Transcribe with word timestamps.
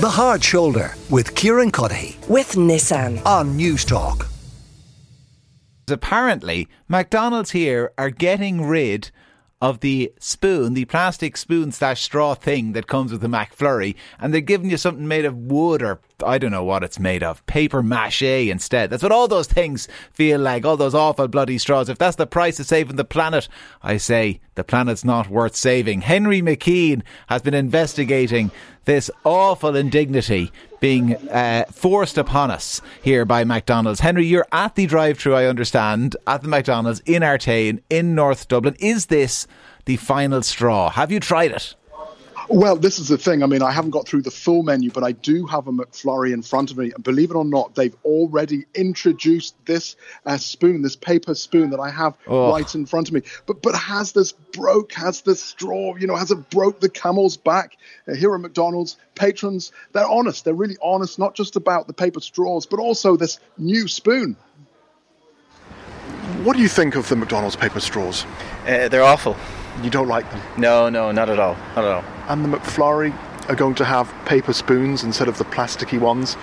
The 0.00 0.08
Hard 0.08 0.42
Shoulder 0.42 0.94
with 1.10 1.34
Kieran 1.34 1.70
Cuddihy 1.70 2.26
with 2.26 2.52
Nissan. 2.52 3.22
on 3.26 3.58
Newstalk. 3.58 4.26
Apparently, 5.88 6.68
McDonald's 6.88 7.50
here 7.50 7.92
are 7.98 8.08
getting 8.08 8.66
rid 8.66 9.10
of 9.60 9.80
the 9.80 10.10
spoon, 10.18 10.72
the 10.72 10.86
plastic 10.86 11.36
spoon 11.36 11.70
slash 11.70 12.00
straw 12.00 12.32
thing 12.32 12.72
that 12.72 12.86
comes 12.86 13.12
with 13.12 13.20
the 13.20 13.28
McFlurry, 13.28 13.94
and 14.18 14.32
they're 14.32 14.40
giving 14.40 14.70
you 14.70 14.78
something 14.78 15.06
made 15.06 15.26
of 15.26 15.36
wood 15.36 15.82
or 15.82 16.00
I 16.24 16.38
don't 16.38 16.50
know 16.50 16.64
what 16.64 16.82
it's 16.82 16.98
made 16.98 17.22
of, 17.22 17.44
paper 17.44 17.82
mache 17.82 18.22
instead. 18.22 18.88
That's 18.88 19.02
what 19.02 19.12
all 19.12 19.28
those 19.28 19.48
things 19.48 19.86
feel 20.12 20.40
like, 20.40 20.64
all 20.64 20.78
those 20.78 20.94
awful 20.94 21.28
bloody 21.28 21.58
straws. 21.58 21.90
If 21.90 21.98
that's 21.98 22.16
the 22.16 22.26
price 22.26 22.58
of 22.58 22.66
saving 22.66 22.96
the 22.96 23.04
planet, 23.04 23.48
I 23.82 23.98
say 23.98 24.40
the 24.54 24.64
planet's 24.64 25.04
not 25.04 25.28
worth 25.28 25.56
saving. 25.56 26.02
Henry 26.02 26.40
McKean 26.40 27.02
has 27.28 27.42
been 27.42 27.54
investigating 27.54 28.50
this 28.90 29.08
awful 29.22 29.76
indignity 29.76 30.50
being 30.80 31.14
uh, 31.28 31.64
forced 31.70 32.18
upon 32.18 32.50
us 32.50 32.82
here 33.00 33.24
by 33.24 33.44
McDonald's. 33.44 34.00
Henry, 34.00 34.26
you're 34.26 34.48
at 34.50 34.74
the 34.74 34.84
drive-through, 34.84 35.36
I 35.36 35.44
understand, 35.44 36.16
at 36.26 36.42
the 36.42 36.48
McDonald's 36.48 36.98
in 37.06 37.22
Artane, 37.22 37.82
in 37.88 38.16
North 38.16 38.48
Dublin. 38.48 38.74
Is 38.80 39.06
this 39.06 39.46
the 39.84 39.94
final 39.96 40.42
straw? 40.42 40.90
Have 40.90 41.12
you 41.12 41.20
tried 41.20 41.52
it? 41.52 41.76
Well, 42.52 42.74
this 42.74 42.98
is 42.98 43.06
the 43.06 43.16
thing. 43.16 43.44
I 43.44 43.46
mean, 43.46 43.62
I 43.62 43.70
haven't 43.70 43.92
got 43.92 44.08
through 44.08 44.22
the 44.22 44.30
full 44.32 44.64
menu, 44.64 44.90
but 44.90 45.04
I 45.04 45.12
do 45.12 45.46
have 45.46 45.68
a 45.68 45.72
McFlurry 45.72 46.32
in 46.32 46.42
front 46.42 46.72
of 46.72 46.78
me. 46.78 46.90
And 46.92 47.04
believe 47.04 47.30
it 47.30 47.36
or 47.36 47.44
not, 47.44 47.76
they've 47.76 47.94
already 48.04 48.66
introduced 48.74 49.54
this 49.66 49.94
uh, 50.26 50.36
spoon, 50.36 50.82
this 50.82 50.96
paper 50.96 51.36
spoon 51.36 51.70
that 51.70 51.78
I 51.78 51.90
have 51.90 52.16
Oh. 52.26 52.50
right 52.50 52.74
in 52.74 52.86
front 52.86 53.06
of 53.06 53.14
me. 53.14 53.22
But 53.46 53.62
but 53.62 53.76
has 53.76 54.10
this 54.10 54.32
broke? 54.32 54.92
Has 54.94 55.20
this 55.20 55.40
straw? 55.40 55.94
You 55.94 56.08
know, 56.08 56.16
has 56.16 56.32
it 56.32 56.50
broke 56.50 56.80
the 56.80 56.88
camel's 56.88 57.36
back? 57.36 57.76
Uh, 58.08 58.14
here 58.14 58.34
at 58.34 58.40
McDonald's, 58.40 58.96
patrons 59.14 59.70
they're 59.92 60.08
honest. 60.08 60.44
They're 60.44 60.52
really 60.52 60.76
honest, 60.82 61.20
not 61.20 61.36
just 61.36 61.54
about 61.54 61.86
the 61.86 61.92
paper 61.92 62.20
straws, 62.20 62.66
but 62.66 62.80
also 62.80 63.16
this 63.16 63.38
new 63.58 63.86
spoon. 63.86 64.36
What 66.42 66.56
do 66.56 66.62
you 66.62 66.68
think 66.68 66.96
of 66.96 67.06
the 67.08 67.16
McDonald's 67.16 67.54
paper 67.54 67.80
straws? 67.80 68.24
Uh, 68.66 68.88
they're 68.88 69.02
awful. 69.02 69.36
You 69.82 69.90
don't 69.90 70.08
like 70.08 70.30
them. 70.30 70.40
No, 70.56 70.88
no, 70.88 71.12
not 71.12 71.28
at 71.28 71.38
all. 71.38 71.54
Not 71.76 71.84
at 71.84 71.90
all. 71.90 72.04
And 72.28 72.42
the 72.42 72.48
McFlurry 72.56 73.14
are 73.50 73.54
going 73.54 73.74
to 73.74 73.84
have 73.84 74.10
paper 74.24 74.54
spoons 74.54 75.04
instead 75.04 75.28
of 75.28 75.36
the 75.36 75.44
plasticky 75.44 76.00
ones. 76.00 76.34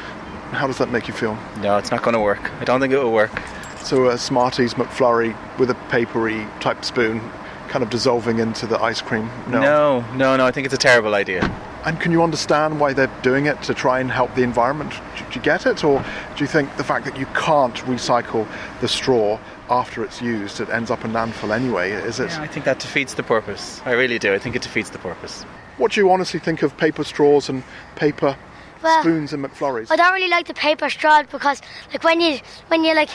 How 0.51 0.67
does 0.67 0.77
that 0.77 0.91
make 0.91 1.07
you 1.07 1.15
feel? 1.15 1.35
No, 1.61 1.77
it's 1.77 1.89
not 1.89 2.03
going 2.03 2.13
to 2.13 2.19
work. 2.19 2.51
I 2.61 2.63
don't 2.63 2.79
think 2.79 2.93
it 2.93 2.97
will 2.97 3.11
work. 3.11 3.41
So 3.79 4.09
a 4.09 4.17
Smarties 4.19 4.75
McFlurry 4.75 5.35
with 5.57 5.71
a 5.71 5.75
papery 5.89 6.45
type 6.59 6.85
spoon 6.85 7.19
kind 7.67 7.83
of 7.83 7.89
dissolving 7.89 8.39
into 8.39 8.67
the 8.67 8.79
ice 8.81 9.01
cream? 9.01 9.29
No, 9.47 10.01
no, 10.15 10.35
no. 10.37 10.45
I 10.45 10.51
think 10.51 10.65
it's 10.65 10.73
a 10.73 10.77
terrible 10.77 11.15
idea. 11.15 11.41
And 11.85 11.99
can 11.99 12.11
you 12.11 12.21
understand 12.23 12.79
why 12.79 12.93
they're 12.93 13.11
doing 13.21 13.45
it 13.45 13.61
to 13.63 13.73
try 13.73 13.99
and 13.99 14.11
help 14.11 14.33
the 14.35 14.43
environment? 14.43 14.91
Do, 15.17 15.23
do 15.25 15.35
you 15.35 15.41
get 15.41 15.65
it? 15.65 15.83
Or 15.83 16.03
do 16.35 16.43
you 16.43 16.47
think 16.47 16.75
the 16.77 16.83
fact 16.83 17.05
that 17.05 17.17
you 17.17 17.25
can't 17.27 17.75
recycle 17.85 18.47
the 18.81 18.87
straw 18.87 19.39
after 19.69 20.03
it's 20.03 20.21
used, 20.21 20.59
it 20.59 20.69
ends 20.69 20.91
up 20.91 21.05
in 21.05 21.11
landfill 21.11 21.55
anyway? 21.55 21.91
Is 21.91 22.19
it? 22.19 22.29
Yeah, 22.29 22.41
I 22.41 22.47
think 22.47 22.65
that 22.65 22.79
defeats 22.79 23.13
the 23.13 23.23
purpose. 23.23 23.81
I 23.85 23.91
really 23.91 24.19
do. 24.19 24.33
I 24.33 24.39
think 24.39 24.55
it 24.55 24.61
defeats 24.61 24.89
the 24.89 24.99
purpose. 24.99 25.43
What 25.77 25.91
do 25.91 26.01
you 26.01 26.11
honestly 26.11 26.39
think 26.39 26.63
of 26.63 26.75
paper 26.77 27.03
straws 27.03 27.49
and 27.49 27.63
paper 27.95 28.35
Well, 28.81 29.01
spoons 29.01 29.31
and 29.31 29.43
McFlurries? 29.45 29.91
I 29.91 29.95
don't 29.95 30.13
really 30.13 30.29
like 30.29 30.47
the 30.47 30.53
paper 30.55 30.89
straws 30.89 31.27
because, 31.31 31.61
like, 31.93 32.03
when 32.03 32.19
you 32.19 32.39
when 32.67 32.83
you 32.83 32.95
like 32.95 33.09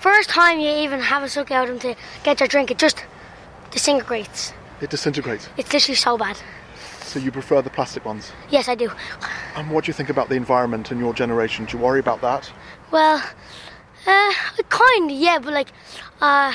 first 0.00 0.28
time 0.28 0.58
you 0.58 0.68
even 0.68 1.00
have 1.00 1.22
a 1.22 1.28
suck 1.28 1.50
out 1.50 1.68
of 1.68 1.80
them 1.80 1.94
to 1.94 2.00
get 2.24 2.40
your 2.40 2.48
drink, 2.48 2.70
it 2.70 2.78
just 2.78 3.04
disintegrates. 3.70 4.52
It 4.80 4.90
disintegrates. 4.90 5.48
It's 5.56 5.72
literally 5.72 5.94
so 5.94 6.18
bad. 6.18 6.36
So 7.12 7.18
you 7.18 7.30
prefer 7.30 7.60
the 7.60 7.68
plastic 7.68 8.06
ones? 8.06 8.32
Yes, 8.48 8.70
I 8.70 8.74
do. 8.74 8.90
And 9.54 9.70
what 9.70 9.84
do 9.84 9.90
you 9.90 9.92
think 9.92 10.08
about 10.08 10.30
the 10.30 10.34
environment 10.34 10.90
and 10.90 10.98
your 10.98 11.12
generation? 11.12 11.66
Do 11.66 11.76
you 11.76 11.82
worry 11.84 12.00
about 12.00 12.22
that? 12.22 12.50
Well, 12.90 13.22
uh, 14.06 14.32
kind 14.70 15.10
of, 15.10 15.16
yeah, 15.18 15.38
but 15.38 15.52
like, 15.52 15.68
uh, 16.22 16.54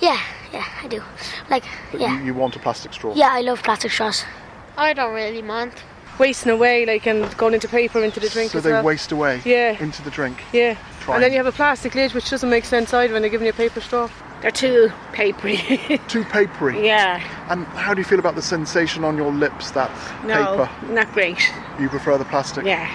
yeah, 0.00 0.20
yeah, 0.52 0.64
I 0.80 0.86
do. 0.86 1.02
Like, 1.50 1.64
But 1.90 2.00
yeah, 2.00 2.20
you, 2.20 2.26
you 2.26 2.34
want 2.34 2.54
a 2.54 2.60
plastic 2.60 2.92
straw? 2.92 3.14
yeah, 3.16 3.30
I 3.32 3.40
love 3.40 3.64
plastic 3.64 3.90
straws. 3.90 4.24
I 4.76 4.92
don't 4.92 5.12
really 5.12 5.42
mind. 5.42 5.72
Wasting 6.18 6.52
away, 6.52 6.86
like, 6.86 7.06
and 7.06 7.34
going 7.36 7.54
into 7.54 7.68
paper 7.68 8.02
into 8.02 8.20
the 8.20 8.28
drink 8.28 8.52
So 8.52 8.58
as 8.58 8.64
they 8.64 8.72
well. 8.72 8.84
waste 8.84 9.12
away 9.12 9.40
Yeah. 9.44 9.76
into 9.82 10.02
the 10.02 10.10
drink. 10.10 10.38
Yeah. 10.52 10.76
Try 11.00 11.14
And 11.16 11.24
then 11.24 11.32
you 11.32 11.38
have 11.38 11.46
a 11.46 11.52
plastic 11.52 11.94
lid, 11.94 12.12
which 12.14 12.30
doesn't 12.30 12.48
make 12.50 12.64
sense 12.64 12.92
either 12.94 13.12
when 13.12 13.22
they're 13.22 13.30
giving 13.30 13.46
you 13.46 13.50
a 13.52 13.56
paper 13.56 13.80
straw. 13.80 14.08
They're 14.40 14.50
too 14.50 14.90
papery. 15.12 15.56
Too 16.08 16.24
papery. 16.24 16.84
yeah. 16.84 17.20
And 17.48 17.64
how 17.66 17.94
do 17.94 18.00
you 18.00 18.04
feel 18.04 18.18
about 18.18 18.34
the 18.34 18.42
sensation 18.42 19.04
on 19.04 19.16
your 19.16 19.32
lips, 19.32 19.70
that 19.70 19.88
No, 20.24 20.34
paper? 20.66 20.92
not 20.92 21.12
great. 21.12 21.38
You 21.78 21.88
prefer 21.88 22.18
the 22.18 22.24
plastic? 22.24 22.64
Yeah. 22.64 22.90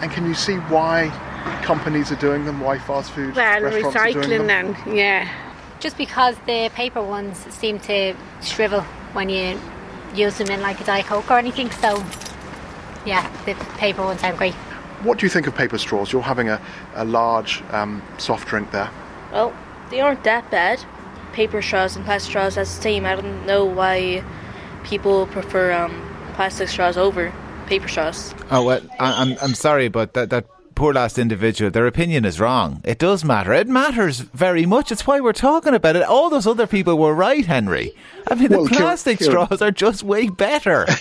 And 0.00 0.10
can 0.10 0.26
you 0.26 0.32
see 0.34 0.54
why 0.56 1.10
companies 1.62 2.10
are 2.10 2.16
doing 2.16 2.46
them, 2.46 2.60
why 2.60 2.78
fast 2.78 3.10
food 3.12 3.36
Well, 3.36 3.60
restaurants 3.62 3.96
are 3.96 4.12
doing 4.12 4.24
recycling 4.26 4.46
them? 4.46 4.76
and 4.86 4.96
yeah. 4.96 5.28
just 5.78 5.98
because 5.98 6.36
the 6.46 6.70
paper 6.74 7.02
ones 7.02 7.36
seem 7.50 7.78
to 7.80 8.14
shrivel 8.42 8.80
when 9.12 9.28
you 9.28 9.60
use 10.14 10.38
them 10.38 10.48
in 10.48 10.62
like 10.62 10.80
a 10.80 10.84
Diet 10.84 11.04
Coke 11.06 11.30
or 11.30 11.38
anything. 11.38 11.70
So, 11.70 12.02
yeah, 13.06 13.30
the 13.44 13.54
paper 13.78 14.02
ones 14.02 14.22
aren't 14.22 14.38
great. 14.38 14.54
What 15.02 15.18
do 15.18 15.26
you 15.26 15.30
think 15.30 15.46
of 15.46 15.54
paper 15.54 15.78
straws? 15.78 16.12
You're 16.12 16.22
having 16.22 16.48
a, 16.48 16.60
a 16.94 17.04
large 17.04 17.62
um, 17.70 18.02
soft 18.18 18.46
drink 18.48 18.70
there. 18.70 18.90
Well, 19.32 19.52
they 19.90 20.00
aren't 20.00 20.22
that 20.24 20.50
bad. 20.50 20.84
Paper 21.32 21.60
straws 21.62 21.96
and 21.96 22.04
plastic 22.04 22.30
straws, 22.30 22.54
that's 22.56 22.76
the 22.76 22.82
same. 22.82 23.04
I 23.06 23.14
don't 23.16 23.46
know 23.46 23.64
why 23.64 24.22
people 24.84 25.26
prefer 25.28 25.72
um, 25.72 26.14
plastic 26.34 26.68
straws 26.68 26.96
over 26.96 27.32
paper 27.66 27.88
straws. 27.88 28.34
Oh 28.50 28.62
well, 28.64 28.80
I, 29.00 29.22
I'm 29.22 29.36
I'm 29.40 29.54
sorry, 29.54 29.88
but 29.88 30.12
that 30.14 30.30
that 30.30 30.44
poor 30.74 30.92
last 30.92 31.18
individual, 31.18 31.70
their 31.70 31.86
opinion 31.86 32.24
is 32.24 32.38
wrong. 32.38 32.80
It 32.84 32.98
does 32.98 33.24
matter. 33.24 33.52
It 33.52 33.68
matters 33.68 34.20
very 34.20 34.66
much. 34.66 34.92
It's 34.92 35.06
why 35.06 35.20
we're 35.20 35.32
talking 35.32 35.74
about 35.74 35.96
it. 35.96 36.02
All 36.02 36.28
those 36.30 36.46
other 36.46 36.66
people 36.66 36.98
were 36.98 37.14
right, 37.14 37.44
Henry. 37.46 37.94
I 38.30 38.34
mean, 38.34 38.48
Well, 38.50 38.64
the 38.64 38.70
Kieran- 38.70 38.82
plastic 38.84 39.18
Kieran- 39.18 39.46
straws 39.46 39.62
are 39.62 39.70
just 39.70 40.02
way 40.02 40.28
better. 40.28 40.86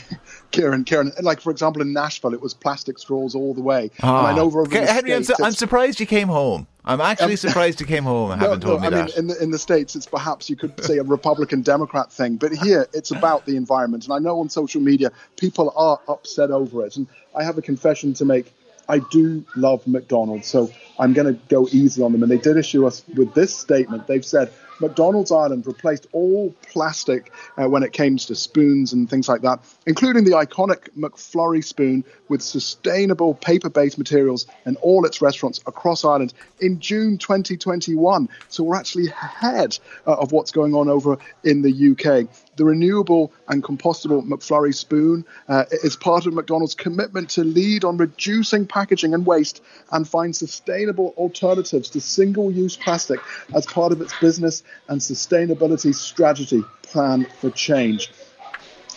Kieran, 0.52 0.84
Kieran, 0.84 1.12
like 1.22 1.40
for 1.42 1.52
example 1.52 1.82
in 1.82 1.94
Nashville, 1.94 2.34
it 2.34 2.42
was 2.42 2.54
plastic 2.54 3.00
straws 3.00 3.36
all 3.36 3.54
the 3.54 3.62
way. 3.62 3.90
Ah. 4.04 4.20
And 4.20 4.28
I 4.28 4.36
know 4.36 4.44
over 4.46 4.62
in 4.62 4.68
Okay, 4.68 4.86
the 4.86 4.92
Henry, 4.94 5.14
I'm, 5.16 5.24
su- 5.24 5.34
I'm 5.42 5.54
surprised 5.54 6.00
you 6.00 6.06
came 6.06 6.28
home. 6.28 6.68
I'm 6.86 7.00
actually 7.02 7.34
Um, 7.34 7.38
surprised 7.48 7.80
you 7.80 7.86
came 7.86 8.04
home 8.04 8.32
and 8.32 8.42
No, 8.42 8.50
haven't 8.52 8.66
no, 8.66 8.80
me 8.80 8.88
I 8.88 8.90
that. 8.90 9.08
mean, 9.10 9.18
in 9.18 9.28
the, 9.28 9.44
in 9.44 9.52
the 9.52 9.60
States, 9.60 9.96
it's 9.96 10.06
perhaps 10.08 10.50
you 10.50 10.56
could 10.56 10.84
say 10.84 10.98
a 10.98 11.04
Republican 11.04 11.62
Democrat 11.62 12.12
thing, 12.12 12.38
but 12.38 12.52
here 12.52 12.88
it's 12.94 13.12
about 13.12 13.46
the 13.46 13.56
environment. 13.56 14.06
And 14.06 14.14
I 14.14 14.20
know 14.20 14.40
on 14.40 14.50
social 14.50 14.82
media, 14.82 15.12
people 15.38 15.74
are 15.76 16.00
upset 16.08 16.52
over 16.52 16.86
it. 16.86 16.98
And 16.98 17.08
I 17.36 17.44
have 17.44 17.58
a 17.58 17.62
confession 17.62 18.14
to 18.16 18.26
make. 18.26 18.52
I 18.90 19.00
do 19.12 19.46
love 19.56 19.86
McDonald's, 19.88 20.48
so 20.48 20.70
I'm 21.00 21.14
going 21.14 21.28
to 21.34 21.40
go 21.48 21.68
easy 21.72 22.02
on 22.04 22.12
them. 22.12 22.24
And 22.24 22.32
they 22.32 22.38
did 22.40 22.58
issue 22.58 22.86
us 22.86 23.04
with 23.16 23.34
this 23.36 23.56
statement. 23.56 24.08
They've 24.08 24.26
said 24.26 24.52
McDonald's 24.82 25.32
Ireland 25.32 25.66
replaced 25.68 26.08
all 26.12 26.54
plastic 26.70 27.32
uh, 27.58 27.70
when 27.70 27.84
it 27.84 27.94
came 27.94 28.18
to 28.18 28.36
spoons 28.36 28.94
and 28.94 29.10
things 29.10 29.30
like 29.30 29.42
that, 29.42 29.60
including 29.86 30.24
the 30.24 30.32
iconic 30.32 30.90
McFlurry 30.98 31.64
spoon 31.64 32.04
with 32.28 32.42
sustainable 32.42 33.36
paper 33.36 33.70
based 33.70 33.98
materials 33.98 34.48
in 34.66 34.76
all 34.78 35.06
its 35.06 35.22
restaurants 35.22 35.60
across 35.68 36.04
Ireland 36.04 36.34
in 36.60 36.80
June 36.80 37.18
2021. 37.18 38.28
So 38.50 38.64
we're 38.64 38.76
actually 38.76 39.08
ahead 39.08 39.78
uh, 40.08 40.16
of 40.16 40.32
what's 40.32 40.52
going 40.52 40.74
on 40.74 40.90
over 40.90 41.18
in 41.44 41.62
the 41.62 41.92
UK. 41.92 42.28
The 42.58 42.66
renewable 42.66 43.32
and 43.48 43.64
compostable 43.64 44.28
McFlurry 44.28 44.76
spoon 44.76 45.26
uh, 45.48 45.66
is 45.84 45.96
part 45.96 46.26
of 46.26 46.34
McDonald's 46.34 46.76
commitment 46.76 47.30
to 47.32 47.44
lead 47.44 47.84
on 47.84 47.98
reducing 47.98 48.68
packaging 48.68 49.14
and 49.14 49.26
waste 49.26 49.62
and 49.92 50.08
find 50.08 50.36
sustainable 50.36 51.14
alternatives 51.18 51.90
to 51.92 52.02
single 52.02 52.52
use 52.52 52.76
plastic 52.76 53.20
as 53.56 53.66
part 53.66 53.92
of 53.92 54.02
its 54.02 54.14
business 54.20 54.64
and 54.88 55.00
sustainability 55.00 55.94
strategy 55.94 56.64
plan 56.84 57.26
for 57.40 57.50
change. 57.52 58.12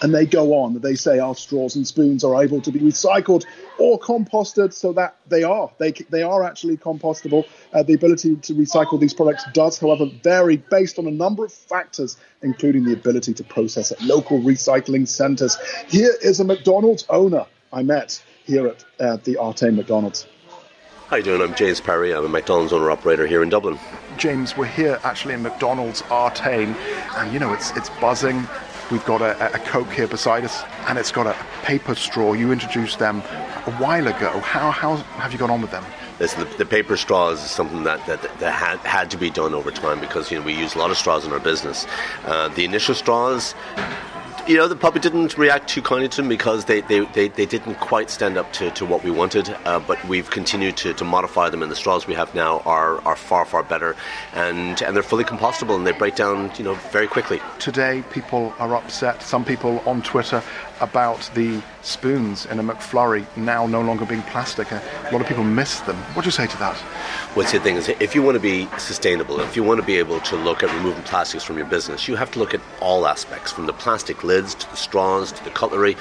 And 0.03 0.13
they 0.13 0.27
go 0.27 0.55
on, 0.59 0.81
they 0.81 0.97
say 0.97 1.19
our 1.21 1.35
straws 1.35 1.77
and 1.77 1.87
spoons 1.87 2.25
are 2.25 2.43
able 2.43 2.61
to 2.63 2.73
be 2.73 2.81
recycled 2.81 3.45
or 3.79 3.99
composted 3.99 4.73
so 4.73 4.93
that 4.95 5.17
they 5.29 5.45
are. 5.45 5.71
They, 5.79 5.93
they 5.93 6.23
are 6.23 6.43
actually 6.43 6.77
compostable. 6.77 7.47
Uh, 7.73 7.85
the 7.85 7.95
ability 7.95 8.37
to 8.37 8.55
recycle 8.55 8.99
these 8.99 9.15
products 9.15 9.45
does, 9.53 9.79
however, 9.79 10.07
vary 10.23 10.57
based 10.57 10.99
on 10.99 11.07
a 11.07 11.11
number 11.11 11.45
of 11.45 11.53
factors, 11.53 12.17
including 12.43 12.85
the 12.85 12.93
ability 12.93 13.35
to 13.35 13.45
process 13.45 13.93
at 13.93 14.03
local 14.03 14.41
recycling 14.41 15.07
centres. 15.07 15.57
Here 15.89 16.15
is 16.21 16.41
a 16.41 16.45
McDonald's 16.45 17.07
owner 17.09 17.47
I 17.73 17.83
met 17.83 18.23
here 18.45 18.67
at 18.67 18.85
uh, 19.01 19.17
the 19.25 19.37
Artane 19.37 19.77
McDonald's. 19.77 20.27
How 21.09 21.17
you 21.17 21.23
doing? 21.23 21.43
I'm 21.43 21.55
James 21.55 21.83
Perry. 21.83 22.15
I'm 22.15 22.25
a 22.25 22.29
McDonald's 22.29 22.73
owner 22.73 22.91
operator 22.91 23.27
here 23.27 23.43
in 23.43 23.51
Dublin. 23.51 23.79
James, 24.17 24.57
we're 24.57 24.65
here 24.65 24.99
actually 25.05 25.35
in 25.35 25.43
McDonald's 25.43 26.01
Artane, 26.03 26.75
and 27.17 27.31
you 27.31 27.39
know 27.39 27.53
it's 27.53 27.77
it's 27.77 27.91
buzzing. 28.01 28.49
We've 28.91 29.05
got 29.05 29.21
a, 29.21 29.55
a 29.55 29.59
Coke 29.59 29.93
here 29.93 30.09
beside 30.09 30.45
us, 30.45 30.63
and 30.89 30.99
it's 30.99 31.13
got 31.13 31.27
a 31.27 31.37
paper 31.63 31.95
straw. 31.95 32.33
You 32.33 32.53
introduced 32.53 32.99
them 32.99 33.19
a 33.19 33.73
while 33.79 34.07
ago. 34.07 34.41
How 34.41 34.71
how 34.71 34.97
have 34.97 35.31
you 35.31 35.39
gone 35.39 35.51
on 35.51 35.61
with 35.61 35.73
them? 35.73 35.85
Listen, 36.19 36.49
the, 36.49 36.57
the 36.57 36.67
paper 36.67 36.97
straws 36.97 37.45
is 37.45 37.51
something 37.51 37.83
that, 37.83 38.07
that, 38.07 38.23
that 38.39 38.53
had, 38.53 38.79
had 38.79 39.11
to 39.11 39.19
be 39.19 39.31
done 39.31 39.53
over 39.53 39.73
time 39.73 40.01
because 40.01 40.31
you 40.31 40.39
know 40.39 40.45
we 40.45 40.55
use 40.55 40.75
a 40.75 40.79
lot 40.79 40.91
of 40.91 40.97
straws 40.97 41.27
in 41.27 41.33
our 41.33 41.41
business. 41.41 41.87
Uh, 42.25 42.49
the 42.49 42.65
initial 42.65 42.95
straws 42.95 43.55
You 44.47 44.59
know, 44.59 44.69
the 44.69 44.77
public 44.77 45.03
didn't 45.03 45.39
react 45.39 45.71
too 45.71 45.81
kindly 45.81 46.07
to 46.11 46.17
them 46.19 46.29
because 46.29 46.67
they, 46.67 46.83
they, 46.83 47.01
they, 47.01 47.29
they 47.29 47.47
didn't 47.47 47.77
quite 47.77 48.11
stand 48.11 48.37
up 48.37 48.53
to, 48.53 48.71
to 48.73 48.85
what 48.85 49.03
we 49.03 49.11
wanted, 49.11 49.49
uh, 49.65 49.81
but 49.81 50.05
we've 50.05 50.31
continued 50.31 50.77
to, 50.79 50.93
to 50.93 51.03
modify 51.03 51.49
them, 51.49 51.63
and 51.63 51.73
the 51.73 51.77
straws 51.77 52.07
we 52.07 52.13
have 52.13 52.35
now 52.35 52.61
are, 52.67 53.01
are 53.07 53.17
far, 53.17 53.47
far 53.47 53.63
better, 53.63 53.97
and, 54.35 54.83
and 54.83 54.95
they're 54.95 55.03
fully 55.03 55.25
compostable 55.25 55.77
and 55.77 55.87
they 55.87 55.93
break 55.93 56.15
down, 56.15 56.53
you 56.59 56.65
know, 56.65 56.75
very 56.93 57.07
quickly. 57.07 57.41
Today, 57.59 58.05
people 58.11 58.53
are 58.59 58.77
upset, 58.77 59.23
some 59.23 59.47
people 59.47 59.83
on 59.87 60.03
Twitter, 60.03 60.43
about 60.81 61.31
the 61.35 61.63
spoons 61.83 62.47
in 62.47 62.59
a 62.59 62.63
McFlurry 62.63 63.25
now 63.37 63.67
no 63.67 63.81
longer 63.81 64.05
being 64.05 64.23
plastic. 64.23 64.71
A 64.73 64.83
lot 65.13 65.21
of 65.21 65.27
people 65.27 65.45
miss 65.45 65.81
them. 65.81 65.97
What 66.15 66.23
do 66.23 66.27
you 66.27 66.33
say 66.33 66.47
to 66.47 66.59
that? 66.59 66.77
What's 67.35 67.53
the 67.53 67.61
thing 67.61 67.77
is, 67.77 67.89
if 67.89 68.15
you 68.15 68.23
want 68.23 68.37
to 68.37 68.41
be 68.41 68.69
sustainable, 68.79 69.41
if 69.41 69.57
you 69.57 69.63
want 69.63 69.81
to 69.81 69.87
be 69.87 69.97
able 69.97 70.21
to 70.21 70.37
look 70.37 70.63
at 70.63 70.75
removing 70.75 71.03
plastics 71.03 71.45
from 71.45 71.57
your 71.57 71.67
business, 71.67 72.09
you 72.09 72.17
have 72.17 72.31
to 72.33 72.39
look 72.39 72.55
at 72.55 72.61
all 72.81 73.07
aspects, 73.07 73.53
from 73.53 73.67
the 73.67 73.73
plastic 73.73 74.25
lids 74.25 74.55
to 74.55 74.71
the 74.71 74.77
straws 74.77 75.33
to 75.33 75.45
the 75.45 75.51
cutlery, 75.51 75.97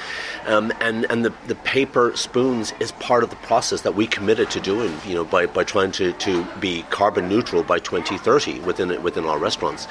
um, 0.46 0.72
and 0.80 1.06
and 1.10 1.24
the, 1.24 1.32
the 1.46 1.54
paper 1.56 2.12
spoons 2.16 2.72
is 2.80 2.92
part 2.92 3.22
of 3.22 3.30
the 3.30 3.36
process 3.36 3.82
that 3.82 3.94
we 3.94 4.06
committed 4.06 4.50
to 4.50 4.60
doing. 4.60 4.92
You 5.06 5.14
know, 5.14 5.24
by, 5.24 5.46
by 5.46 5.64
trying 5.64 5.92
to, 5.92 6.12
to 6.12 6.44
be 6.60 6.82
carbon 6.90 7.28
neutral 7.28 7.62
by 7.62 7.78
2030 7.78 8.60
within 8.60 9.02
within 9.02 9.24
our 9.24 9.38
restaurants, 9.38 9.86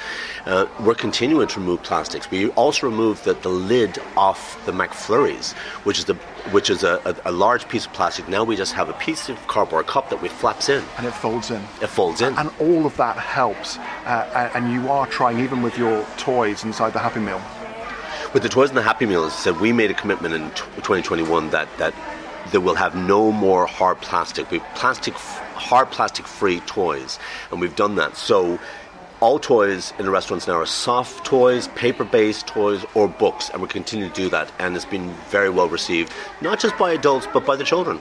uh, 0.46 0.66
we're 0.80 0.94
continuing 0.94 1.48
to 1.48 1.60
remove 1.60 1.82
plastics. 1.82 2.30
We 2.30 2.50
also 2.50 2.88
removed 2.88 3.24
the, 3.24 3.34
the 3.34 3.48
lid 3.48 3.98
off 4.16 4.64
the 4.66 4.72
McFlurries, 4.74 5.52
which 5.84 5.98
is 5.98 6.04
the 6.04 6.14
which 6.50 6.68
is 6.68 6.82
a, 6.82 7.00
a, 7.04 7.30
a, 7.30 7.32
large 7.32 7.66
piece 7.68 7.86
of 7.86 7.92
plastic. 7.92 8.28
Now 8.28 8.44
we 8.44 8.56
just 8.56 8.72
have 8.74 8.88
a 8.88 8.92
piece 8.94 9.28
of 9.28 9.46
cardboard 9.46 9.86
cup 9.86 10.10
that 10.10 10.20
we 10.20 10.28
flaps 10.28 10.68
in, 10.68 10.84
and 10.98 11.06
it 11.06 11.12
folds 11.12 11.50
in. 11.50 11.62
It 11.80 11.88
folds 11.88 12.20
in, 12.20 12.34
and 12.34 12.50
all 12.60 12.86
of 12.86 12.96
that 12.96 13.16
helps. 13.16 13.78
Uh, 13.78 14.50
and 14.54 14.72
you 14.72 14.90
are 14.90 15.06
trying, 15.06 15.40
even 15.40 15.62
with 15.62 15.78
your 15.78 16.04
toys 16.18 16.64
inside 16.64 16.92
the 16.92 16.98
Happy 16.98 17.20
Meal. 17.20 17.40
With 18.34 18.42
the 18.42 18.48
toys 18.48 18.68
and 18.68 18.76
the 18.76 18.82
Happy 18.82 19.06
Meal, 19.06 19.24
as 19.24 19.32
I 19.32 19.36
said, 19.36 19.60
we 19.60 19.72
made 19.72 19.90
a 19.90 19.94
commitment 19.94 20.34
in 20.34 20.50
2021 20.50 21.50
that 21.50 21.68
that 21.78 21.94
there 22.50 22.60
will 22.60 22.74
have 22.74 22.94
no 22.94 23.32
more 23.32 23.66
hard 23.66 24.00
plastic. 24.00 24.50
We 24.50 24.60
plastic 24.74 25.14
hard 25.14 25.90
plastic 25.90 26.26
free 26.26 26.60
toys, 26.60 27.18
and 27.50 27.60
we've 27.60 27.76
done 27.76 27.94
that. 27.96 28.16
So 28.16 28.58
all 29.20 29.38
toys 29.38 29.92
in 29.98 30.04
the 30.04 30.10
restaurants 30.10 30.46
now 30.46 30.54
are 30.54 30.66
soft 30.66 31.24
toys, 31.24 31.68
paper 31.68 32.04
based 32.04 32.46
toys, 32.46 32.84
or 32.94 33.08
books, 33.08 33.50
and 33.50 33.62
we 33.62 33.68
continue 33.68 34.08
to 34.08 34.14
do 34.14 34.28
that. 34.30 34.50
And 34.58 34.76
it's 34.76 34.84
been 34.84 35.10
very 35.30 35.50
well 35.50 35.68
received, 35.68 36.12
not 36.40 36.60
just 36.60 36.76
by 36.76 36.92
adults, 36.92 37.26
but 37.32 37.46
by 37.46 37.56
the 37.56 37.64
children. 37.64 38.00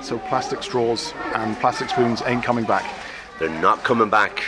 So, 0.00 0.18
plastic 0.18 0.62
straws 0.62 1.12
and 1.34 1.56
plastic 1.58 1.88
spoons 1.88 2.22
ain't 2.26 2.42
coming 2.42 2.64
back. 2.64 2.92
They're 3.38 3.48
not 3.60 3.84
coming 3.84 4.10
back. 4.10 4.42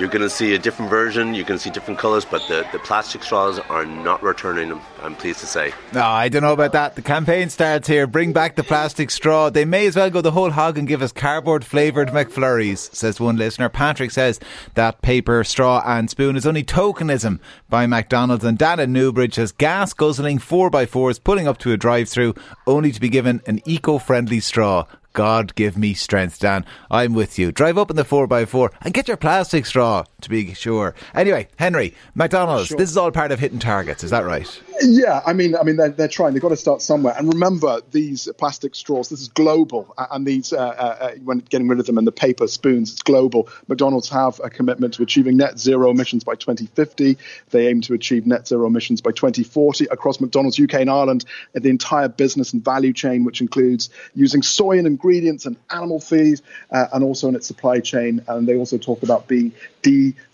You're 0.00 0.08
going 0.08 0.22
to 0.22 0.30
see 0.30 0.54
a 0.54 0.58
different 0.58 0.90
version, 0.90 1.34
you're 1.34 1.44
going 1.44 1.58
to 1.58 1.62
see 1.62 1.68
different 1.68 2.00
colours, 2.00 2.24
but 2.24 2.40
the, 2.48 2.66
the 2.72 2.78
plastic 2.78 3.22
straws 3.22 3.58
are 3.58 3.84
not 3.84 4.22
returning 4.22 4.80
I'm 5.02 5.14
pleased 5.14 5.40
to 5.40 5.46
say. 5.46 5.72
No, 5.92 6.02
I 6.02 6.28
don't 6.28 6.42
know 6.42 6.52
about 6.52 6.72
that. 6.72 6.94
The 6.94 7.02
campaign 7.02 7.48
starts 7.48 7.88
here. 7.88 8.06
Bring 8.06 8.32
back 8.32 8.56
the 8.56 8.62
plastic 8.62 9.10
straw. 9.10 9.50
They 9.50 9.64
may 9.64 9.86
as 9.86 9.96
well 9.96 10.10
go 10.10 10.20
the 10.20 10.30
whole 10.30 10.50
hog 10.50 10.78
and 10.78 10.86
give 10.86 11.02
us 11.02 11.12
cardboard 11.12 11.64
flavoured 11.64 12.08
McFlurries, 12.08 12.94
says 12.94 13.20
one 13.20 13.36
listener. 13.36 13.68
Patrick 13.68 14.10
says 14.10 14.40
that 14.74 15.02
paper, 15.02 15.42
straw, 15.44 15.82
and 15.86 16.10
spoon 16.10 16.36
is 16.36 16.46
only 16.46 16.64
tokenism 16.64 17.40
by 17.68 17.86
McDonald's. 17.86 18.44
And 18.44 18.58
Dan 18.58 18.92
Newbridge 18.92 19.34
says 19.34 19.52
gas 19.52 19.92
guzzling 19.92 20.38
4x4s 20.38 21.22
pulling 21.22 21.48
up 21.48 21.58
to 21.58 21.72
a 21.72 21.76
drive 21.76 22.08
through 22.08 22.34
only 22.66 22.92
to 22.92 23.00
be 23.00 23.08
given 23.08 23.40
an 23.46 23.60
eco 23.64 23.98
friendly 23.98 24.40
straw. 24.40 24.86
God 25.12 25.54
give 25.54 25.76
me 25.76 25.94
strength, 25.94 26.38
Dan. 26.38 26.64
I'm 26.90 27.14
with 27.14 27.38
you. 27.38 27.50
Drive 27.52 27.78
up 27.78 27.90
in 27.90 27.96
the 27.96 28.04
4x4 28.04 28.70
and 28.82 28.94
get 28.94 29.08
your 29.08 29.16
plastic 29.16 29.66
straw, 29.66 30.04
to 30.20 30.30
be 30.30 30.54
sure. 30.54 30.94
Anyway, 31.14 31.48
Henry, 31.56 31.94
McDonald's, 32.14 32.68
sure. 32.68 32.78
this 32.78 32.90
is 32.90 32.96
all 32.96 33.10
part 33.10 33.32
of 33.32 33.40
hitting 33.40 33.58
targets, 33.58 34.04
is 34.04 34.10
that 34.10 34.24
right? 34.24 34.62
Yeah, 34.82 35.20
I 35.26 35.34
mean, 35.34 35.54
I 35.56 35.62
mean, 35.62 35.76
they're, 35.76 35.90
they're 35.90 36.08
trying. 36.08 36.32
They've 36.32 36.40
got 36.40 36.50
to 36.50 36.56
start 36.56 36.80
somewhere. 36.80 37.14
And 37.16 37.28
remember, 37.32 37.80
these 37.90 38.28
plastic 38.38 38.74
straws. 38.74 39.10
This 39.10 39.20
is 39.20 39.28
global, 39.28 39.94
and 40.10 40.26
these 40.26 40.54
uh, 40.54 40.58
uh, 40.58 41.10
when 41.22 41.40
getting 41.40 41.68
rid 41.68 41.80
of 41.80 41.86
them, 41.86 41.98
and 41.98 42.06
the 42.06 42.12
paper 42.12 42.46
spoons. 42.46 42.92
It's 42.92 43.02
global. 43.02 43.48
McDonald's 43.68 44.08
have 44.08 44.40
a 44.42 44.48
commitment 44.48 44.94
to 44.94 45.02
achieving 45.02 45.36
net 45.36 45.58
zero 45.58 45.90
emissions 45.90 46.24
by 46.24 46.34
2050. 46.34 47.18
They 47.50 47.68
aim 47.68 47.82
to 47.82 47.94
achieve 47.94 48.26
net 48.26 48.48
zero 48.48 48.66
emissions 48.66 49.02
by 49.02 49.12
2040 49.12 49.86
across 49.90 50.18
McDonald's 50.18 50.58
UK 50.58 50.74
and 50.74 50.90
Ireland, 50.90 51.26
the 51.52 51.68
entire 51.68 52.08
business 52.08 52.54
and 52.54 52.64
value 52.64 52.94
chain, 52.94 53.24
which 53.24 53.42
includes 53.42 53.90
using 54.14 54.42
soy 54.42 54.78
and 54.78 54.86
ingredients 54.86 55.44
and 55.44 55.56
animal 55.70 56.00
feed, 56.00 56.40
uh, 56.70 56.86
and 56.94 57.04
also 57.04 57.28
in 57.28 57.34
its 57.34 57.46
supply 57.46 57.80
chain. 57.80 58.22
And 58.28 58.48
they 58.48 58.56
also 58.56 58.78
talk 58.78 59.02
about 59.02 59.28
being 59.28 59.52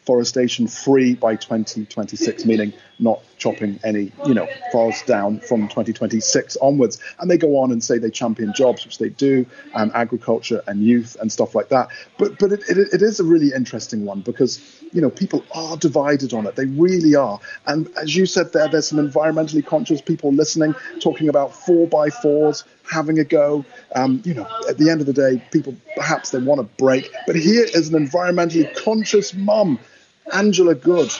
deforestation 0.06 0.68
free 0.68 1.14
by 1.14 1.34
2026, 1.34 2.44
meaning 2.44 2.72
not 3.00 3.20
chopping 3.38 3.78
any, 3.84 4.12
you 4.24 4.34
know, 4.34 4.46
forests 4.70 5.04
down 5.04 5.40
from 5.40 5.62
2026 5.62 6.56
onwards. 6.62 6.98
And 7.18 7.28
they 7.28 7.36
go 7.36 7.58
on 7.58 7.72
and 7.72 7.82
say 7.82 7.98
they 7.98 8.10
champion 8.10 8.52
jobs, 8.54 8.84
which 8.84 8.98
they 8.98 9.08
do, 9.08 9.44
and 9.74 9.92
agriculture 9.94 10.62
and 10.68 10.80
youth 10.82 11.16
and 11.20 11.30
stuff 11.30 11.56
like 11.56 11.70
that. 11.70 11.88
But 12.18 12.38
but 12.38 12.52
it, 12.52 12.60
it, 12.68 12.78
it 12.78 13.02
is 13.02 13.18
a 13.18 13.24
really 13.24 13.52
interesting 13.52 14.04
one 14.04 14.20
because 14.20 14.60
you 14.92 15.00
know 15.00 15.10
people 15.10 15.44
are 15.52 15.76
divided 15.76 16.32
on 16.32 16.46
it. 16.46 16.54
They 16.54 16.66
really 16.66 17.16
are. 17.16 17.40
And 17.66 17.88
as 18.00 18.14
you 18.14 18.26
said 18.26 18.52
there, 18.52 18.68
there's 18.68 18.88
some 18.88 18.98
environmentally 18.98 19.66
conscious 19.66 20.00
people 20.00 20.32
listening, 20.32 20.74
talking 21.00 21.28
about 21.28 21.52
four 21.52 21.88
by 21.88 22.10
fours, 22.10 22.64
having 22.90 23.18
a 23.18 23.24
go. 23.24 23.64
Um, 23.96 24.22
you 24.24 24.34
know, 24.34 24.48
at 24.68 24.78
the 24.78 24.88
end 24.88 25.00
of 25.00 25.06
the 25.06 25.12
day, 25.12 25.42
people 25.50 25.74
perhaps 25.96 26.30
they 26.30 26.38
want 26.38 26.60
a 26.60 26.64
break. 26.64 27.10
But 27.26 27.36
here 27.36 27.64
is 27.64 27.92
an 27.92 28.06
environmentally 28.06 28.72
conscious 28.76 29.34
mum, 29.34 29.78
Angela 30.32 30.74
Good. 30.74 31.12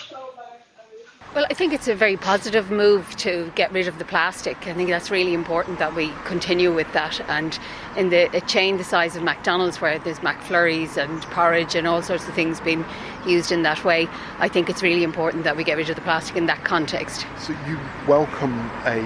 Well, 1.35 1.47
I 1.50 1.55
think 1.55 1.75
it's 1.75 1.87
a 1.87 1.94
very 1.94 2.17
positive 2.17 2.70
move 2.70 3.14
to 3.17 3.53
get 3.55 3.70
rid 3.70 3.88
of 3.88 3.99
the 3.99 4.06
plastic. 4.06 4.67
I 4.67 4.73
think 4.73 4.88
that's 4.88 5.11
really 5.11 5.35
important 5.35 5.79
that 5.79 5.94
we 5.94 6.11
continue 6.25 6.75
with 6.75 6.91
that. 6.94 7.20
And 7.29 7.58
in 7.94 8.08
the 8.08 8.35
a 8.35 8.41
chain 8.41 8.79
the 8.79 8.85
size 8.85 9.17
of 9.17 9.23
McDonald's, 9.23 9.79
where 9.79 9.99
there's 9.99 10.20
McFlurries 10.20 10.97
and 10.97 11.23
porridge 11.25 11.75
and 11.75 11.87
all 11.87 12.00
sorts 12.00 12.26
of 12.26 12.35
things 12.35 12.58
being 12.61 12.87
used 13.26 13.53
in 13.53 13.64
that 13.64 13.85
way, 13.85 14.08
I 14.38 14.49
think 14.49 14.70
it's 14.70 14.82
really 14.82 15.03
important 15.03 15.44
that 15.44 15.59
we 15.59 15.62
get 15.62 15.76
rid 15.76 15.91
of 15.91 15.97
the 15.97 16.02
plastic 16.02 16.37
in 16.37 16.47
that 16.47 16.64
context. 16.64 17.26
So 17.37 17.55
you 17.67 17.79
welcome 18.09 18.59
a 18.87 19.05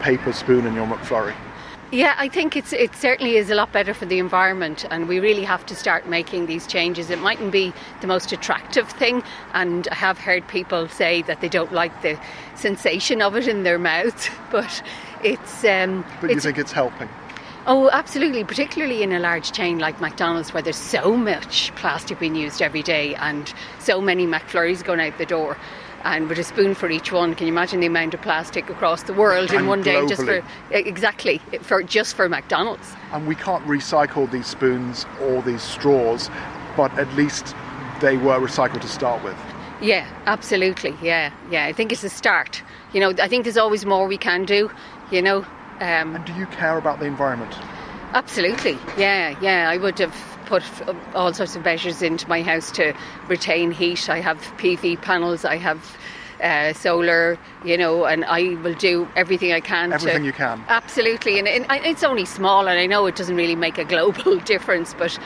paper 0.00 0.32
spoon 0.32 0.66
in 0.66 0.74
your 0.74 0.88
McFlurry? 0.88 1.36
Yeah, 1.92 2.14
I 2.18 2.28
think 2.28 2.56
it's 2.56 2.72
it 2.72 2.94
certainly 2.94 3.36
is 3.36 3.50
a 3.50 3.56
lot 3.56 3.72
better 3.72 3.92
for 3.92 4.06
the 4.06 4.20
environment, 4.20 4.86
and 4.92 5.08
we 5.08 5.18
really 5.18 5.42
have 5.42 5.66
to 5.66 5.74
start 5.74 6.06
making 6.06 6.46
these 6.46 6.64
changes. 6.68 7.10
It 7.10 7.18
mightn't 7.18 7.50
be 7.50 7.72
the 8.00 8.06
most 8.06 8.30
attractive 8.30 8.88
thing, 8.88 9.24
and 9.54 9.88
I 9.90 9.96
have 9.96 10.16
heard 10.16 10.46
people 10.46 10.86
say 10.86 11.22
that 11.22 11.40
they 11.40 11.48
don't 11.48 11.72
like 11.72 12.02
the 12.02 12.16
sensation 12.54 13.20
of 13.20 13.34
it 13.34 13.48
in 13.48 13.64
their 13.64 13.78
mouth, 13.78 14.30
but 14.52 14.82
it's. 15.24 15.64
Um, 15.64 16.04
but 16.20 16.30
it's, 16.30 16.36
you 16.36 16.52
think 16.52 16.58
it's 16.58 16.70
helping? 16.70 17.08
Oh, 17.66 17.90
absolutely, 17.90 18.44
particularly 18.44 19.02
in 19.02 19.10
a 19.10 19.18
large 19.18 19.50
chain 19.50 19.80
like 19.80 20.00
McDonald's, 20.00 20.54
where 20.54 20.62
there's 20.62 20.76
so 20.76 21.16
much 21.16 21.74
plastic 21.74 22.20
being 22.20 22.36
used 22.36 22.62
every 22.62 22.82
day 22.82 23.16
and 23.16 23.52
so 23.80 24.00
many 24.00 24.26
McFlurries 24.26 24.84
going 24.84 25.00
out 25.00 25.18
the 25.18 25.26
door 25.26 25.56
and 26.04 26.28
with 26.28 26.38
a 26.38 26.44
spoon 26.44 26.74
for 26.74 26.90
each 26.90 27.12
one. 27.12 27.34
Can 27.34 27.46
you 27.46 27.52
imagine 27.52 27.80
the 27.80 27.86
amount 27.86 28.14
of 28.14 28.22
plastic 28.22 28.70
across 28.70 29.02
the 29.04 29.12
world 29.12 29.50
and 29.50 29.60
in 29.60 29.66
one 29.66 29.82
globally. 29.82 30.08
day 30.08 30.14
just 30.14 30.22
for 30.22 30.44
exactly 30.70 31.40
for 31.62 31.82
just 31.82 32.14
for 32.14 32.28
McDonald's? 32.28 32.94
And 33.12 33.26
we 33.26 33.34
can't 33.34 33.64
recycle 33.66 34.30
these 34.30 34.46
spoons 34.46 35.06
or 35.20 35.42
these 35.42 35.62
straws, 35.62 36.30
but 36.76 36.92
at 36.98 37.12
least 37.14 37.54
they 38.00 38.16
were 38.16 38.38
recycled 38.38 38.80
to 38.80 38.88
start 38.88 39.22
with. 39.22 39.36
Yeah, 39.80 40.06
absolutely. 40.26 40.94
Yeah, 41.02 41.32
yeah. 41.50 41.66
I 41.66 41.72
think 41.72 41.92
it's 41.92 42.04
a 42.04 42.10
start. 42.10 42.62
You 42.92 43.00
know, 43.00 43.14
I 43.20 43.28
think 43.28 43.44
there's 43.44 43.56
always 43.56 43.86
more 43.86 44.06
we 44.06 44.18
can 44.18 44.44
do. 44.44 44.70
You 45.10 45.22
know. 45.22 45.38
Um, 45.80 46.14
and 46.14 46.24
do 46.24 46.34
you 46.34 46.46
care 46.46 46.76
about 46.76 47.00
the 47.00 47.06
environment? 47.06 47.54
Absolutely. 48.12 48.76
Yeah, 48.98 49.38
yeah. 49.40 49.70
I 49.70 49.78
would 49.78 49.98
have 49.98 50.14
put 50.50 50.64
all 51.14 51.32
sorts 51.32 51.54
of 51.54 51.64
measures 51.64 52.02
into 52.02 52.28
my 52.28 52.42
house 52.42 52.72
to 52.72 52.92
retain 53.28 53.70
heat. 53.70 54.10
I 54.10 54.20
have 54.20 54.38
PV 54.58 55.00
panels, 55.00 55.44
I 55.44 55.56
have 55.56 55.96
uh, 56.42 56.72
solar, 56.72 57.38
you 57.64 57.78
know, 57.78 58.04
and 58.04 58.24
I 58.24 58.56
will 58.56 58.74
do 58.74 59.08
everything 59.14 59.52
I 59.52 59.60
can. 59.60 59.92
Everything 59.92 60.22
to, 60.22 60.26
you 60.26 60.32
can. 60.32 60.64
Absolutely, 60.68 61.38
and, 61.38 61.46
and, 61.46 61.66
it's 61.86 62.02
only 62.02 62.24
small, 62.24 62.66
and 62.66 62.80
I 62.80 62.86
know 62.86 63.06
it 63.06 63.14
doesn't 63.14 63.36
really 63.36 63.54
make 63.54 63.78
a 63.78 63.84
global 63.84 64.38
difference, 64.54 64.92
but. 64.92 65.16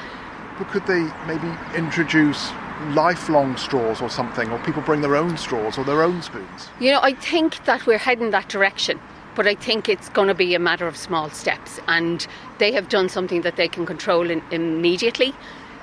But 0.58 0.68
could 0.68 0.86
they 0.86 1.02
maybe 1.26 1.50
introduce 1.74 2.50
lifelong 2.90 3.56
straws 3.56 4.02
or 4.02 4.10
something, 4.10 4.50
or 4.50 4.58
people 4.58 4.82
bring 4.82 5.00
their 5.00 5.16
own 5.16 5.38
straws 5.38 5.78
or 5.78 5.84
their 5.84 6.02
own 6.02 6.20
spoons? 6.20 6.68
You 6.80 6.92
know, 6.92 7.00
I 7.00 7.14
think 7.14 7.64
that 7.64 7.86
we're 7.86 7.98
heading 7.98 8.30
that 8.30 8.48
direction 8.50 9.00
but 9.34 9.46
I 9.46 9.54
think 9.54 9.88
it's 9.88 10.08
going 10.08 10.28
to 10.28 10.34
be 10.34 10.54
a 10.54 10.58
matter 10.58 10.86
of 10.86 10.96
small 10.96 11.30
steps, 11.30 11.80
and 11.88 12.26
they 12.58 12.72
have 12.72 12.88
done 12.88 13.08
something 13.08 13.42
that 13.42 13.56
they 13.56 13.68
can 13.68 13.86
control 13.86 14.30
in, 14.30 14.42
immediately. 14.50 15.34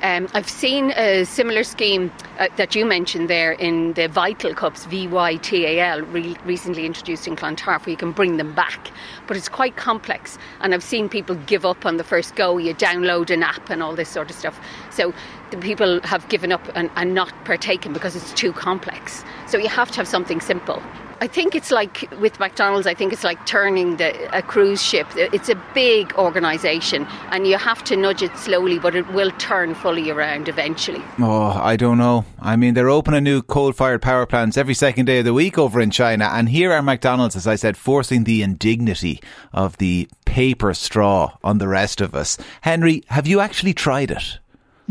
Um, 0.01 0.27
I've 0.33 0.49
seen 0.49 0.91
a 0.97 1.25
similar 1.25 1.63
scheme 1.63 2.11
uh, 2.39 2.47
that 2.55 2.73
you 2.73 2.87
mentioned 2.87 3.29
there 3.29 3.51
in 3.51 3.93
the 3.93 4.09
Vytal 4.09 4.55
Cups, 4.55 4.87
VYTAL, 4.87 6.11
re- 6.11 6.35
recently 6.43 6.87
introduced 6.87 7.27
in 7.27 7.35
Clontarf, 7.35 7.85
where 7.85 7.91
you 7.91 7.97
can 7.97 8.11
bring 8.11 8.37
them 8.37 8.55
back. 8.55 8.89
But 9.27 9.37
it's 9.37 9.47
quite 9.47 9.75
complex, 9.75 10.39
and 10.61 10.73
I've 10.73 10.83
seen 10.83 11.07
people 11.07 11.35
give 11.35 11.67
up 11.67 11.85
on 11.85 11.97
the 11.97 12.03
first 12.03 12.35
go. 12.35 12.57
You 12.57 12.73
download 12.73 13.29
an 13.29 13.43
app 13.43 13.69
and 13.69 13.83
all 13.83 13.95
this 13.95 14.09
sort 14.09 14.31
of 14.31 14.35
stuff. 14.35 14.59
So 14.89 15.13
the 15.51 15.57
people 15.57 16.01
have 16.01 16.27
given 16.29 16.51
up 16.51 16.67
and, 16.73 16.89
and 16.95 17.13
not 17.13 17.31
partaken 17.45 17.93
because 17.93 18.15
it's 18.15 18.33
too 18.33 18.53
complex. 18.53 19.23
So 19.45 19.59
you 19.59 19.69
have 19.69 19.91
to 19.91 19.97
have 19.97 20.07
something 20.07 20.41
simple. 20.41 20.81
I 21.21 21.27
think 21.27 21.53
it's 21.53 21.69
like 21.69 22.09
with 22.19 22.39
McDonald's. 22.39 22.87
I 22.87 22.95
think 22.95 23.13
it's 23.13 23.23
like 23.23 23.45
turning 23.45 23.97
the, 23.97 24.35
a 24.35 24.41
cruise 24.41 24.81
ship. 24.81 25.05
It's 25.15 25.49
a 25.49 25.63
big 25.75 26.13
organisation, 26.13 27.05
and 27.29 27.45
you 27.45 27.59
have 27.59 27.83
to 27.83 27.95
nudge 27.95 28.23
it 28.23 28.35
slowly, 28.35 28.79
but 28.79 28.95
it 28.95 29.07
will 29.13 29.29
turn 29.37 29.75
fully 29.75 30.09
around 30.09 30.49
eventually. 30.49 31.03
Oh, 31.19 31.51
I 31.61 31.75
don't 31.75 31.99
know. 31.99 32.25
I 32.39 32.55
mean, 32.55 32.73
they're 32.73 32.89
opening 32.89 33.23
new 33.23 33.43
coal-fired 33.43 34.01
power 34.01 34.25
plants 34.25 34.57
every 34.57 34.73
second 34.73 35.05
day 35.05 35.19
of 35.19 35.25
the 35.25 35.33
week 35.35 35.59
over 35.59 35.79
in 35.79 35.91
China, 35.91 36.25
and 36.25 36.49
here 36.49 36.71
are 36.71 36.81
McDonald's, 36.81 37.35
as 37.35 37.45
I 37.45 37.55
said, 37.55 37.77
forcing 37.77 38.23
the 38.23 38.41
indignity 38.41 39.21
of 39.53 39.77
the 39.77 40.09
paper 40.25 40.73
straw 40.73 41.37
on 41.43 41.59
the 41.59 41.67
rest 41.67 42.01
of 42.01 42.15
us. 42.15 42.39
Henry, 42.61 43.03
have 43.09 43.27
you 43.27 43.41
actually 43.41 43.75
tried 43.75 44.09
it? 44.09 44.39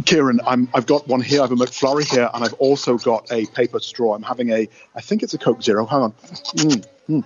Kieran, 0.05 0.41
i 0.47 0.57
have 0.75 0.87
got 0.87 1.07
one 1.09 1.21
here. 1.21 1.41
I 1.41 1.45
have 1.45 1.53
a 1.53 1.57
McFlurry 1.57 2.11
here, 2.11 2.31
and 2.33 2.45
I've 2.45 2.55
also 2.55 2.99
got 2.99 3.31
a 3.33 3.47
paper 3.47 3.81
straw. 3.81 4.15
I'm 4.15 4.23
having 4.23 4.51
a, 4.51 4.69
I 4.95 5.01
think 5.01 5.23
it's 5.23 5.35
a 5.35 5.39
Coke 5.39 5.63
Zero. 5.63 5.87
Hang 5.87 6.01
on. 6.01 6.13
Mm, 6.13 6.87
mm. 7.09 7.25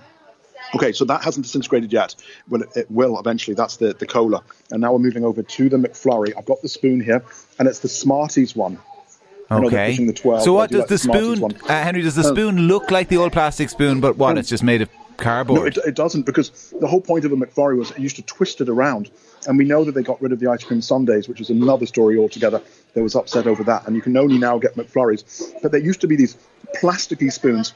Okay, 0.73 0.91
so 0.91 1.05
that 1.05 1.23
hasn't 1.23 1.45
disintegrated 1.45 1.93
yet. 1.93 2.15
Well, 2.49 2.63
it, 2.63 2.69
it, 2.75 2.91
will 2.91 3.19
eventually. 3.19 3.55
That's 3.55 3.77
the, 3.77 3.93
the 3.93 4.07
cola. 4.07 4.43
And 4.71 4.81
now 4.81 4.93
we're 4.93 4.99
moving 4.99 5.23
over 5.23 5.43
to 5.43 5.69
the 5.69 5.77
McFlurry. 5.77 6.33
I've 6.37 6.45
got 6.45 6.61
the 6.61 6.69
spoon 6.69 6.99
here, 7.01 7.23
and 7.59 7.67
it's 7.67 7.79
the 7.79 7.89
Smarties 7.89 8.55
one. 8.55 8.79
Okay. 9.51 9.95
The 9.95 10.11
12, 10.11 10.41
so 10.41 10.53
what 10.53 10.71
does 10.71 10.79
like 10.79 10.87
the, 10.87 10.93
the 10.95 10.97
spoon, 10.97 11.43
uh, 11.43 11.83
Henry? 11.83 12.01
Does 12.01 12.15
the 12.15 12.23
uh, 12.23 12.31
spoon 12.31 12.67
look 12.67 12.89
like 12.89 13.09
the 13.09 13.17
old 13.17 13.31
plastic 13.31 13.69
spoon, 13.69 14.01
but 14.01 14.17
what? 14.17 14.31
Um, 14.31 14.37
it's 14.39 14.49
just 14.49 14.63
made 14.63 14.81
of 14.81 14.89
cardboard. 15.17 15.59
No, 15.59 15.65
it, 15.65 15.77
it, 15.77 15.95
doesn't 15.95 16.25
because 16.25 16.73
the 16.79 16.87
whole 16.87 17.01
point 17.01 17.25
of 17.25 17.31
a 17.31 17.35
McFlurry 17.35 17.77
was 17.77 17.91
it 17.91 17.99
used 17.99 18.15
to 18.17 18.21
twist 18.23 18.61
it 18.61 18.69
around, 18.69 19.09
and 19.47 19.57
we 19.57 19.65
know 19.65 19.83
that 19.83 19.93
they 19.93 20.03
got 20.03 20.21
rid 20.21 20.31
of 20.31 20.39
the 20.39 20.47
ice 20.47 20.63
cream 20.63 20.81
sundaes, 20.81 21.27
which 21.27 21.41
is 21.41 21.49
another 21.49 21.85
story 21.85 22.17
altogether. 22.17 22.61
There 22.93 23.03
was 23.03 23.15
upset 23.15 23.47
over 23.47 23.63
that, 23.65 23.87
and 23.87 23.95
you 23.95 24.01
can 24.01 24.15
only 24.17 24.37
now 24.37 24.57
get 24.57 24.75
McFlurries. 24.75 25.53
But 25.61 25.71
there 25.71 25.81
used 25.81 26.01
to 26.01 26.07
be 26.07 26.15
these 26.15 26.37
plasticky 26.75 27.31
spoons 27.31 27.73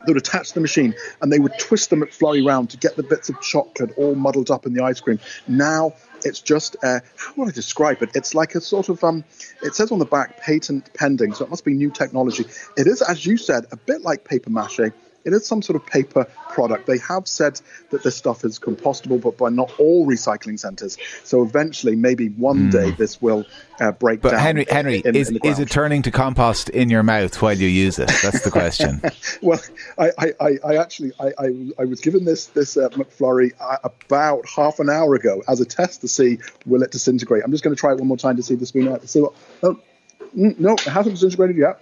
that 0.00 0.08
would 0.08 0.16
attach 0.16 0.48
to 0.48 0.54
the 0.54 0.60
machine, 0.60 0.94
and 1.20 1.32
they 1.32 1.38
would 1.38 1.58
twist 1.58 1.90
the 1.90 1.96
McFlurry 1.96 2.46
round 2.46 2.70
to 2.70 2.76
get 2.76 2.96
the 2.96 3.02
bits 3.02 3.28
of 3.28 3.40
chocolate 3.40 3.92
all 3.96 4.14
muddled 4.14 4.50
up 4.50 4.66
in 4.66 4.72
the 4.72 4.82
ice 4.82 5.00
cream. 5.00 5.18
Now 5.48 5.94
it's 6.24 6.40
just 6.40 6.76
uh, 6.82 7.00
how 7.16 7.32
would 7.36 7.48
I 7.48 7.52
describe 7.52 8.02
it? 8.02 8.10
It's 8.14 8.34
like 8.34 8.54
a 8.54 8.60
sort 8.60 8.88
of 8.88 9.02
um, 9.04 9.24
it 9.62 9.74
says 9.74 9.92
on 9.92 9.98
the 9.98 10.04
back 10.04 10.38
patent 10.40 10.92
pending, 10.94 11.34
so 11.34 11.44
it 11.44 11.50
must 11.50 11.64
be 11.64 11.74
new 11.74 11.90
technology. 11.90 12.44
It 12.76 12.86
is, 12.86 13.02
as 13.02 13.24
you 13.24 13.36
said, 13.36 13.66
a 13.72 13.76
bit 13.76 14.02
like 14.02 14.24
paper 14.24 14.50
mache 14.50 14.92
it 15.26 15.32
is 15.32 15.46
some 15.46 15.60
sort 15.60 15.76
of 15.76 15.84
paper 15.84 16.24
product. 16.48 16.86
They 16.86 16.98
have 16.98 17.26
said 17.26 17.60
that 17.90 18.02
this 18.02 18.16
stuff 18.16 18.44
is 18.44 18.58
compostable, 18.58 19.20
but 19.20 19.36
by 19.36 19.50
not 19.50 19.72
all 19.78 20.06
recycling 20.06 20.58
centres. 20.58 20.96
So 21.24 21.42
eventually, 21.42 21.96
maybe 21.96 22.28
one 22.28 22.68
mm. 22.68 22.72
day, 22.72 22.90
this 22.92 23.20
will 23.20 23.44
uh, 23.80 23.92
break 23.92 24.22
but 24.22 24.30
down. 24.30 24.38
But 24.38 24.42
Henry, 24.42 24.66
Henry, 24.70 25.02
in, 25.04 25.16
is, 25.16 25.30
in 25.30 25.38
is 25.44 25.58
it 25.58 25.68
turning 25.68 26.02
to 26.02 26.10
compost 26.12 26.68
in 26.70 26.88
your 26.88 27.02
mouth 27.02 27.42
while 27.42 27.54
you 27.54 27.66
use 27.66 27.98
it? 27.98 28.10
That's 28.22 28.42
the 28.42 28.50
question. 28.50 29.02
well, 29.42 29.60
I, 29.98 30.10
I, 30.40 30.58
I, 30.64 30.76
actually 30.76 31.12
I, 31.18 31.32
I, 31.38 31.72
I, 31.80 31.84
was 31.84 32.00
given 32.00 32.24
this 32.24 32.46
this 32.46 32.76
uh, 32.76 32.88
McFlurry 32.90 33.52
uh, 33.60 33.78
about 33.82 34.46
half 34.48 34.78
an 34.78 34.88
hour 34.88 35.14
ago 35.16 35.42
as 35.48 35.60
a 35.60 35.64
test 35.64 36.02
to 36.02 36.08
see 36.08 36.38
will 36.64 36.82
it 36.82 36.92
disintegrate. 36.92 37.42
I'm 37.44 37.50
just 37.50 37.64
going 37.64 37.74
to 37.74 37.80
try 37.80 37.92
it 37.92 37.98
one 37.98 38.06
more 38.06 38.16
time 38.16 38.36
to 38.36 38.42
see 38.42 38.54
the 38.54 38.66
spoon 38.66 38.88
out. 38.88 39.02
To 39.02 39.08
see 39.08 39.20
what? 39.20 39.34
Oh, 39.62 39.80
no, 40.32 40.74
it 40.74 40.80
hasn't 40.80 41.16
disintegrated 41.16 41.56
yet. 41.56 41.80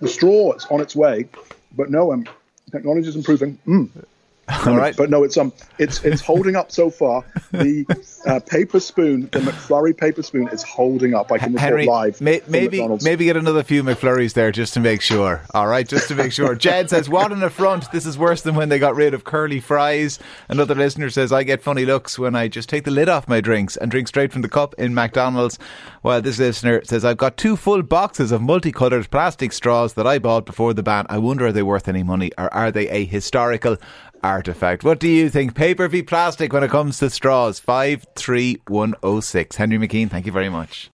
The 0.00 0.08
straw 0.08 0.54
is 0.54 0.66
on 0.66 0.80
its 0.80 0.96
way, 0.96 1.28
but 1.76 1.90
no, 1.90 2.12
um, 2.12 2.26
Technology 2.72 3.08
is 3.08 3.16
improving. 3.16 3.58
Mm. 3.66 4.04
All 4.66 4.76
right, 4.76 4.96
but 4.96 5.10
no, 5.10 5.24
it's 5.24 5.36
um, 5.36 5.52
it's 5.78 6.04
it's 6.04 6.20
holding 6.20 6.56
up 6.56 6.70
so 6.70 6.90
far. 6.90 7.24
The 7.52 7.84
uh, 8.26 8.40
paper 8.40 8.80
spoon, 8.80 9.22
the 9.32 9.40
McFlurry 9.40 9.96
paper 9.96 10.22
spoon, 10.22 10.48
is 10.48 10.62
holding 10.62 11.14
up. 11.14 11.32
I 11.32 11.38
can 11.38 11.52
report 11.52 11.60
Henry, 11.60 11.86
live. 11.86 12.20
May, 12.20 12.40
maybe 12.48 12.86
maybe 13.02 13.24
get 13.24 13.36
another 13.36 13.62
few 13.62 13.82
McFlurries 13.82 14.34
there 14.34 14.52
just 14.52 14.74
to 14.74 14.80
make 14.80 15.00
sure. 15.00 15.42
All 15.54 15.66
right, 15.66 15.86
just 15.86 16.08
to 16.08 16.14
make 16.14 16.32
sure. 16.32 16.54
Jed 16.54 16.90
says, 16.90 17.08
"What 17.08 17.32
an 17.32 17.42
affront! 17.42 17.90
This 17.92 18.06
is 18.06 18.18
worse 18.18 18.42
than 18.42 18.54
when 18.54 18.68
they 18.68 18.78
got 18.78 18.94
rid 18.94 19.14
of 19.14 19.24
curly 19.24 19.60
fries." 19.60 20.18
Another 20.48 20.74
listener 20.74 21.10
says, 21.10 21.32
"I 21.32 21.42
get 21.42 21.62
funny 21.62 21.84
looks 21.84 22.18
when 22.18 22.34
I 22.34 22.48
just 22.48 22.68
take 22.68 22.84
the 22.84 22.90
lid 22.90 23.08
off 23.08 23.28
my 23.28 23.40
drinks 23.40 23.76
and 23.76 23.90
drink 23.90 24.08
straight 24.08 24.32
from 24.32 24.42
the 24.42 24.48
cup 24.48 24.74
in 24.78 24.94
McDonald's." 24.94 25.58
While 26.02 26.20
this 26.20 26.38
listener 26.38 26.82
says, 26.84 27.04
"I've 27.04 27.16
got 27.16 27.36
two 27.36 27.56
full 27.56 27.82
boxes 27.82 28.32
of 28.32 28.42
multicolored 28.42 29.10
plastic 29.10 29.52
straws 29.52 29.94
that 29.94 30.06
I 30.06 30.18
bought 30.18 30.46
before 30.46 30.74
the 30.74 30.82
ban. 30.82 31.06
I 31.08 31.18
wonder 31.18 31.46
are 31.46 31.52
they 31.52 31.62
worth 31.62 31.88
any 31.88 32.02
money 32.02 32.30
or 32.38 32.52
are 32.52 32.70
they 32.70 32.88
a 32.88 33.04
historical 33.04 33.76
artifact. 34.22 34.84
What 34.84 34.98
do 34.98 35.08
you 35.08 35.30
think? 35.30 35.54
Paper 35.54 35.88
v 35.88 36.02
plastic 36.02 36.52
when 36.52 36.64
it 36.64 36.70
comes 36.70 36.98
to 36.98 37.10
straws? 37.10 37.60
53106. 37.60 39.56
Henry 39.56 39.78
McKean, 39.78 40.10
thank 40.10 40.26
you 40.26 40.32
very 40.32 40.48
much. 40.48 40.90